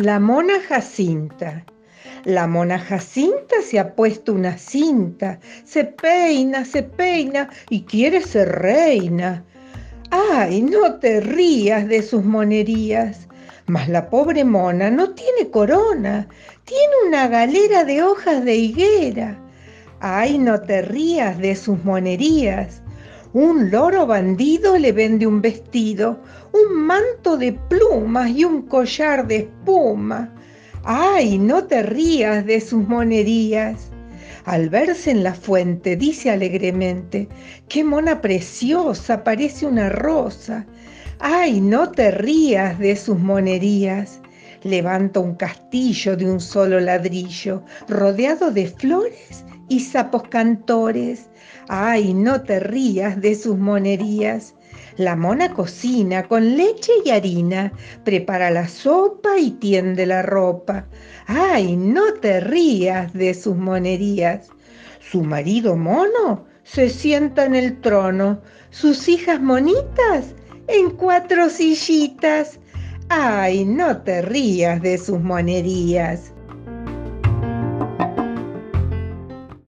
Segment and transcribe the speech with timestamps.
[0.00, 1.64] La mona Jacinta.
[2.24, 8.48] La mona Jacinta se ha puesto una cinta, se peina, se peina y quiere ser
[8.48, 9.44] reina.
[10.12, 13.26] Ay, no te rías de sus monerías.
[13.66, 16.28] Mas la pobre mona no tiene corona,
[16.62, 19.36] tiene una galera de hojas de higuera.
[19.98, 22.82] Ay, no te rías de sus monerías.
[23.34, 26.18] Un loro bandido le vende un vestido,
[26.54, 30.32] un manto de plumas y un collar de espuma.
[30.82, 33.90] Ay, no te rías de sus monerías.
[34.46, 37.28] Al verse en la fuente, dice alegremente,
[37.68, 40.64] qué mona preciosa, parece una rosa.
[41.18, 44.20] Ay, no te rías de sus monerías.
[44.62, 51.28] Levanta un castillo de un solo ladrillo, rodeado de flores y sapos cantores.
[51.68, 54.54] Ay, no te rías de sus monerías.
[54.96, 57.72] La mona cocina con leche y harina,
[58.04, 60.86] prepara la sopa y tiende la ropa.
[61.26, 64.48] Ay, no te rías de sus monerías.
[65.00, 70.34] Su marido mono se sienta en el trono, sus hijas monitas
[70.66, 72.58] en cuatro sillitas.
[73.08, 76.32] Ay, no te rías de sus monerías.